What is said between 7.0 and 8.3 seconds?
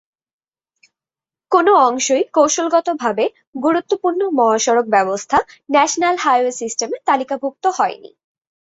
তালিকাভুক্ত হয়নি।